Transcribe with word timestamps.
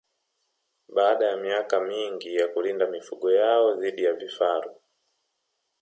Baada 0.89 1.25
ya 1.27 1.37
miaka 1.37 1.79
mingi 1.79 2.35
ya 2.35 2.47
kulinda 2.47 2.87
mifugo 2.87 3.31
yao 3.31 3.75
dhidi 3.75 4.03
ya 4.03 4.13
vifaru 4.13 4.75